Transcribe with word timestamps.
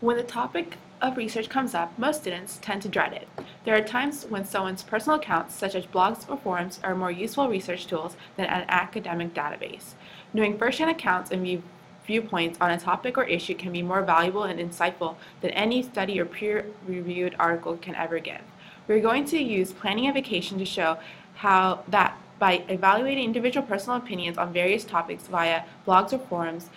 When 0.00 0.16
the 0.16 0.22
topic 0.22 0.78
of 1.02 1.18
research 1.18 1.50
comes 1.50 1.74
up, 1.74 1.98
most 1.98 2.22
students 2.22 2.58
tend 2.62 2.80
to 2.82 2.88
dread 2.88 3.12
it. 3.12 3.28
There 3.66 3.76
are 3.76 3.82
times 3.82 4.24
when 4.24 4.46
someone's 4.46 4.82
personal 4.82 5.18
accounts, 5.18 5.54
such 5.54 5.74
as 5.74 5.84
blogs 5.84 6.26
or 6.26 6.38
forums, 6.38 6.80
are 6.82 6.94
more 6.94 7.10
useful 7.10 7.50
research 7.50 7.86
tools 7.86 8.16
than 8.38 8.46
an 8.46 8.64
academic 8.68 9.34
database. 9.34 9.92
Knowing 10.32 10.56
firsthand 10.56 10.88
accounts 10.90 11.30
and 11.30 11.42
view- 11.42 11.62
viewpoints 12.06 12.56
on 12.62 12.70
a 12.70 12.80
topic 12.80 13.18
or 13.18 13.24
issue 13.24 13.54
can 13.54 13.72
be 13.72 13.82
more 13.82 14.02
valuable 14.02 14.44
and 14.44 14.58
insightful 14.58 15.16
than 15.42 15.50
any 15.50 15.82
study 15.82 16.18
or 16.18 16.24
peer-reviewed 16.24 17.36
article 17.38 17.76
can 17.76 17.94
ever 17.94 18.18
give. 18.20 18.40
We're 18.88 19.00
going 19.00 19.26
to 19.26 19.38
use 19.38 19.74
planning 19.74 20.08
a 20.08 20.14
vacation 20.14 20.58
to 20.60 20.64
show 20.64 20.96
how 21.34 21.84
that 21.88 22.16
by 22.38 22.64
evaluating 22.68 23.24
individual 23.24 23.66
personal 23.66 23.98
opinions 23.98 24.38
on 24.38 24.50
various 24.50 24.82
topics 24.82 25.26
via 25.26 25.64
blogs 25.86 26.14
or 26.14 26.18
forums, 26.18 26.70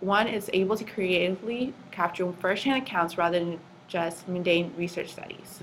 one 0.00 0.28
is 0.28 0.50
able 0.52 0.76
to 0.76 0.84
creatively 0.84 1.74
capture 1.90 2.30
firsthand 2.32 2.82
accounts 2.82 3.18
rather 3.18 3.38
than 3.38 3.58
just 3.88 4.28
mundane 4.28 4.72
research 4.76 5.10
studies. 5.12 5.60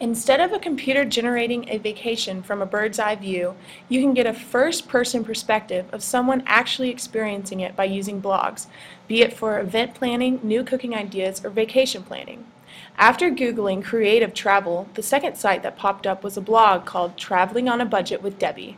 Instead 0.00 0.40
of 0.40 0.52
a 0.52 0.58
computer 0.58 1.04
generating 1.04 1.68
a 1.68 1.78
vacation 1.78 2.42
from 2.42 2.60
a 2.60 2.66
bird's 2.66 2.98
eye 2.98 3.14
view, 3.14 3.54
you 3.88 4.00
can 4.00 4.12
get 4.12 4.26
a 4.26 4.34
first 4.34 4.88
person 4.88 5.24
perspective 5.24 5.86
of 5.92 6.02
someone 6.02 6.42
actually 6.46 6.90
experiencing 6.90 7.60
it 7.60 7.76
by 7.76 7.84
using 7.84 8.20
blogs, 8.20 8.66
be 9.06 9.22
it 9.22 9.32
for 9.32 9.60
event 9.60 9.94
planning, 9.94 10.40
new 10.42 10.64
cooking 10.64 10.94
ideas, 10.94 11.44
or 11.44 11.50
vacation 11.50 12.02
planning. 12.02 12.44
After 12.98 13.30
Googling 13.30 13.84
creative 13.84 14.34
travel, 14.34 14.88
the 14.94 15.02
second 15.02 15.36
site 15.36 15.62
that 15.62 15.76
popped 15.76 16.06
up 16.06 16.24
was 16.24 16.36
a 16.36 16.40
blog 16.40 16.84
called 16.84 17.16
Traveling 17.16 17.68
on 17.68 17.80
a 17.80 17.86
Budget 17.86 18.20
with 18.20 18.38
Debbie. 18.38 18.76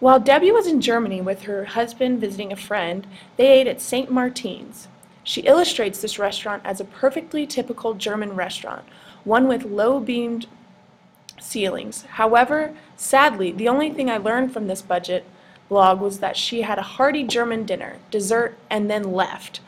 While 0.00 0.20
Debbie 0.20 0.52
was 0.52 0.68
in 0.68 0.80
Germany 0.80 1.20
with 1.20 1.42
her 1.42 1.64
husband 1.64 2.20
visiting 2.20 2.52
a 2.52 2.56
friend, 2.56 3.04
they 3.36 3.48
ate 3.48 3.66
at 3.66 3.80
St. 3.80 4.10
Martin's. 4.10 4.86
She 5.24 5.40
illustrates 5.40 6.00
this 6.00 6.20
restaurant 6.20 6.62
as 6.64 6.80
a 6.80 6.84
perfectly 6.84 7.48
typical 7.48 7.94
German 7.94 8.36
restaurant, 8.36 8.84
one 9.24 9.48
with 9.48 9.64
low 9.64 9.98
beamed 9.98 10.46
ceilings. 11.40 12.02
However, 12.02 12.76
sadly, 12.96 13.50
the 13.50 13.68
only 13.68 13.90
thing 13.90 14.08
I 14.08 14.18
learned 14.18 14.52
from 14.52 14.68
this 14.68 14.82
budget 14.82 15.24
blog 15.68 16.00
was 16.00 16.20
that 16.20 16.36
she 16.36 16.62
had 16.62 16.78
a 16.78 16.82
hearty 16.82 17.24
German 17.24 17.66
dinner, 17.66 17.96
dessert, 18.12 18.56
and 18.70 18.88
then 18.88 19.12
left. 19.12 19.60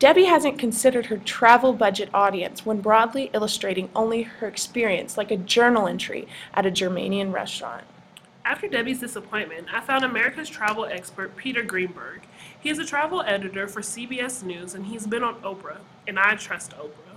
Debbie 0.00 0.24
hasn't 0.24 0.58
considered 0.58 1.06
her 1.06 1.16
travel 1.16 1.72
budget 1.72 2.10
audience 2.12 2.66
when 2.66 2.80
broadly 2.80 3.30
illustrating 3.32 3.88
only 3.94 4.22
her 4.22 4.48
experience 4.48 5.16
like 5.16 5.30
a 5.30 5.36
journal 5.36 5.86
entry 5.86 6.26
at 6.52 6.66
a 6.66 6.72
Germanian 6.72 7.32
restaurant. 7.32 7.84
After 8.46 8.68
Debbie's 8.68 9.00
disappointment, 9.00 9.66
I 9.74 9.80
found 9.80 10.04
America's 10.04 10.48
travel 10.48 10.84
expert 10.84 11.34
Peter 11.36 11.64
Greenberg. 11.64 12.20
He 12.60 12.70
is 12.70 12.78
a 12.78 12.84
travel 12.84 13.22
editor 13.22 13.66
for 13.66 13.80
CBS 13.80 14.44
News 14.44 14.72
and 14.72 14.86
he's 14.86 15.04
been 15.04 15.24
on 15.24 15.40
Oprah, 15.42 15.78
and 16.06 16.16
I 16.16 16.36
trust 16.36 16.70
Oprah. 16.76 17.16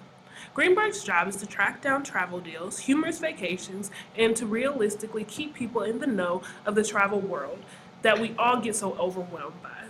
Greenberg's 0.56 1.04
job 1.04 1.28
is 1.28 1.36
to 1.36 1.46
track 1.46 1.84
down 1.84 2.04
travel 2.04 2.40
deals, 2.40 2.80
humorous 2.80 3.20
vacations, 3.20 3.92
and 4.18 4.36
to 4.38 4.48
realistically 4.48 5.24
keep 5.24 5.54
people 5.54 5.84
in 5.84 6.00
the 6.00 6.08
know 6.08 6.42
of 6.66 6.74
the 6.74 6.84
travel 6.84 7.20
world 7.20 7.60
that 8.02 8.20
we 8.20 8.34
all 8.40 8.60
get 8.60 8.76
so 8.76 8.94
overwhelmed 8.94 9.62
by. 9.62 9.84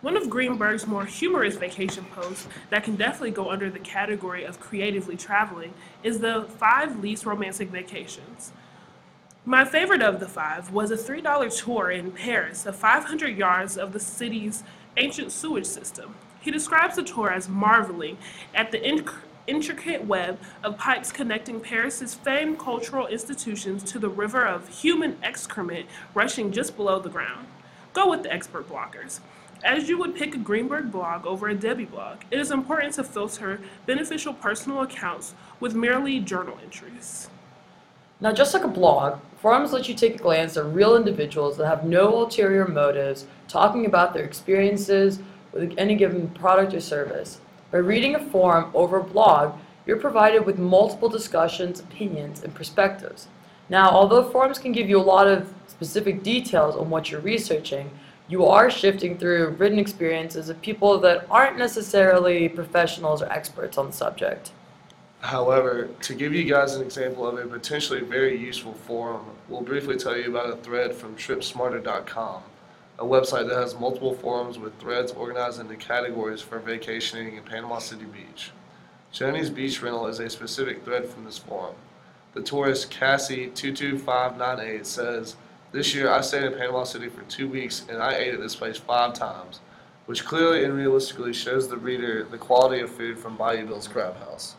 One 0.00 0.16
of 0.16 0.30
Greenberg's 0.30 0.86
more 0.86 1.04
humorous 1.04 1.56
vacation 1.56 2.06
posts 2.06 2.48
that 2.70 2.84
can 2.84 2.96
definitely 2.96 3.32
go 3.32 3.50
under 3.50 3.68
the 3.68 3.80
category 3.80 4.44
of 4.44 4.60
creatively 4.60 5.18
traveling 5.18 5.74
is 6.02 6.20
the 6.20 6.46
five 6.56 7.00
least 7.00 7.26
romantic 7.26 7.68
vacations. 7.68 8.52
My 9.46 9.64
favorite 9.64 10.02
of 10.02 10.20
the 10.20 10.28
five 10.28 10.70
was 10.70 10.90
a 10.90 10.98
$3 10.98 11.64
tour 11.64 11.90
in 11.90 12.12
Paris 12.12 12.66
of 12.66 12.76
500 12.76 13.38
yards 13.38 13.78
of 13.78 13.94
the 13.94 13.98
city's 13.98 14.62
ancient 14.98 15.32
sewage 15.32 15.64
system. 15.64 16.14
He 16.42 16.50
describes 16.50 16.96
the 16.96 17.02
tour 17.02 17.30
as 17.30 17.48
marveling 17.48 18.18
at 18.54 18.70
the 18.70 18.78
inc- 18.78 19.14
intricate 19.46 20.04
web 20.04 20.38
of 20.62 20.76
pipes 20.76 21.10
connecting 21.10 21.58
Paris's 21.58 22.14
famed 22.14 22.58
cultural 22.58 23.06
institutions 23.06 23.82
to 23.84 23.98
the 23.98 24.10
river 24.10 24.46
of 24.46 24.68
human 24.68 25.16
excrement 25.22 25.86
rushing 26.12 26.52
just 26.52 26.76
below 26.76 27.00
the 27.00 27.08
ground. 27.08 27.46
Go 27.94 28.10
with 28.10 28.22
the 28.24 28.32
expert 28.32 28.68
bloggers. 28.68 29.20
As 29.64 29.88
you 29.88 29.96
would 29.96 30.16
pick 30.16 30.34
a 30.34 30.38
Greenberg 30.38 30.92
blog 30.92 31.24
over 31.24 31.48
a 31.48 31.54
Debbie 31.54 31.86
blog, 31.86 32.18
it 32.30 32.38
is 32.38 32.50
important 32.50 32.92
to 32.94 33.04
filter 33.04 33.62
beneficial 33.86 34.34
personal 34.34 34.82
accounts 34.82 35.32
with 35.60 35.74
merely 35.74 36.20
journal 36.20 36.58
entries. 36.62 37.30
Now, 38.22 38.32
just 38.32 38.52
like 38.52 38.64
a 38.64 38.68
blog, 38.68 39.18
forums 39.38 39.72
let 39.72 39.88
you 39.88 39.94
take 39.94 40.16
a 40.16 40.22
glance 40.22 40.56
at 40.58 40.66
real 40.66 40.94
individuals 40.94 41.56
that 41.56 41.66
have 41.66 41.84
no 41.84 42.14
ulterior 42.14 42.68
motives 42.68 43.26
talking 43.48 43.86
about 43.86 44.12
their 44.12 44.24
experiences 44.24 45.20
with 45.52 45.74
any 45.78 45.94
given 45.94 46.28
product 46.28 46.74
or 46.74 46.80
service. 46.80 47.40
By 47.70 47.78
reading 47.78 48.14
a 48.14 48.30
forum 48.30 48.70
over 48.74 48.98
a 48.98 49.04
blog, 49.04 49.58
you're 49.86 49.96
provided 49.96 50.44
with 50.44 50.58
multiple 50.58 51.08
discussions, 51.08 51.80
opinions, 51.80 52.42
and 52.42 52.54
perspectives. 52.54 53.28
Now, 53.70 53.88
although 53.88 54.28
forums 54.28 54.58
can 54.58 54.72
give 54.72 54.90
you 54.90 54.98
a 54.98 55.02
lot 55.02 55.26
of 55.26 55.54
specific 55.66 56.22
details 56.22 56.76
on 56.76 56.90
what 56.90 57.10
you're 57.10 57.22
researching, 57.22 57.90
you 58.28 58.44
are 58.44 58.70
shifting 58.70 59.16
through 59.16 59.56
written 59.58 59.78
experiences 59.78 60.50
of 60.50 60.60
people 60.60 60.98
that 61.00 61.26
aren't 61.30 61.56
necessarily 61.56 62.50
professionals 62.50 63.22
or 63.22 63.32
experts 63.32 63.78
on 63.78 63.86
the 63.86 63.92
subject. 63.92 64.52
However, 65.20 65.90
to 66.02 66.14
give 66.14 66.34
you 66.34 66.44
guys 66.44 66.74
an 66.74 66.82
example 66.82 67.26
of 67.26 67.38
a 67.38 67.46
potentially 67.46 68.00
very 68.00 68.38
useful 68.38 68.72
forum, 68.72 69.26
we'll 69.48 69.60
briefly 69.60 69.96
tell 69.96 70.16
you 70.16 70.30
about 70.30 70.50
a 70.50 70.56
thread 70.56 70.94
from 70.94 71.14
tripsmarter.com, 71.14 72.42
a 72.98 73.04
website 73.04 73.46
that 73.48 73.58
has 73.58 73.78
multiple 73.78 74.14
forums 74.14 74.58
with 74.58 74.78
threads 74.78 75.12
organized 75.12 75.60
into 75.60 75.76
categories 75.76 76.40
for 76.40 76.58
vacationing 76.58 77.36
in 77.36 77.42
Panama 77.42 77.78
City 77.78 78.06
Beach. 78.06 78.50
Johnny's 79.12 79.50
Beach 79.50 79.82
Rental 79.82 80.06
is 80.06 80.20
a 80.20 80.30
specific 80.30 80.84
thread 80.84 81.06
from 81.06 81.24
this 81.24 81.36
forum. 81.36 81.74
The 82.32 82.42
tourist 82.42 82.90
Cassie22598 82.90 84.86
says, 84.86 85.36
This 85.70 85.94
year 85.94 86.10
I 86.10 86.22
stayed 86.22 86.44
in 86.44 86.54
Panama 86.54 86.84
City 86.84 87.08
for 87.08 87.22
two 87.22 87.48
weeks 87.48 87.84
and 87.90 88.02
I 88.02 88.14
ate 88.14 88.32
at 88.32 88.40
this 88.40 88.56
place 88.56 88.78
five 88.78 89.12
times, 89.12 89.60
which 90.06 90.24
clearly 90.24 90.64
and 90.64 90.74
realistically 90.74 91.34
shows 91.34 91.68
the 91.68 91.76
reader 91.76 92.24
the 92.24 92.38
quality 92.38 92.80
of 92.80 92.90
food 92.90 93.18
from 93.18 93.36
Bayou 93.36 93.66
Bill's 93.66 93.86
Crab 93.86 94.16
House. 94.20 94.54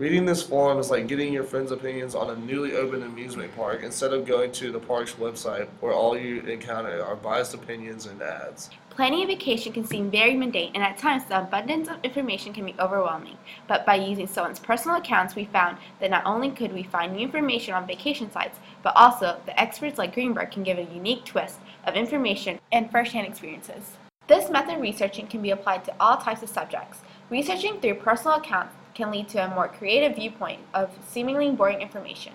Reading 0.00 0.24
this 0.24 0.42
forum 0.42 0.78
is 0.78 0.90
like 0.90 1.08
getting 1.08 1.30
your 1.30 1.44
friends' 1.44 1.72
opinions 1.72 2.14
on 2.14 2.30
a 2.30 2.36
newly 2.36 2.72
opened 2.72 3.02
amusement 3.02 3.54
park 3.54 3.82
instead 3.82 4.14
of 4.14 4.24
going 4.24 4.50
to 4.52 4.72
the 4.72 4.78
park's 4.78 5.12
website 5.12 5.68
where 5.80 5.92
all 5.92 6.16
you 6.16 6.40
encounter 6.40 7.04
are 7.04 7.16
biased 7.16 7.52
opinions 7.52 8.06
and 8.06 8.22
ads. 8.22 8.70
Planning 8.88 9.24
a 9.24 9.26
vacation 9.26 9.74
can 9.74 9.84
seem 9.84 10.10
very 10.10 10.34
mundane, 10.34 10.72
and 10.74 10.82
at 10.82 10.96
times 10.96 11.26
the 11.26 11.38
abundance 11.38 11.90
of 11.90 11.98
information 12.02 12.54
can 12.54 12.64
be 12.64 12.74
overwhelming. 12.80 13.36
But 13.68 13.84
by 13.84 13.96
using 13.96 14.26
someone's 14.26 14.58
personal 14.58 14.96
accounts, 14.96 15.34
we 15.34 15.44
found 15.44 15.76
that 16.00 16.08
not 16.08 16.24
only 16.24 16.50
could 16.50 16.72
we 16.72 16.82
find 16.82 17.12
new 17.12 17.26
information 17.26 17.74
on 17.74 17.86
vacation 17.86 18.32
sites, 18.32 18.58
but 18.82 18.96
also 18.96 19.38
the 19.44 19.60
experts 19.60 19.98
like 19.98 20.14
Greenberg 20.14 20.50
can 20.50 20.62
give 20.62 20.78
a 20.78 20.94
unique 20.94 21.26
twist 21.26 21.60
of 21.84 21.94
information 21.94 22.58
and 22.72 22.90
firsthand 22.90 23.26
experiences. 23.26 23.98
This 24.28 24.48
method 24.48 24.76
of 24.76 24.80
researching 24.80 25.26
can 25.26 25.42
be 25.42 25.50
applied 25.50 25.84
to 25.84 25.94
all 26.00 26.16
types 26.16 26.42
of 26.42 26.48
subjects. 26.48 27.00
Researching 27.28 27.80
through 27.80 27.96
personal 27.96 28.38
accounts 28.38 28.76
can 29.00 29.10
lead 29.10 29.28
to 29.30 29.42
a 29.42 29.48
more 29.48 29.68
creative 29.68 30.16
viewpoint 30.16 30.60
of 30.74 30.90
seemingly 31.08 31.50
boring 31.50 31.80
information. 31.80 32.32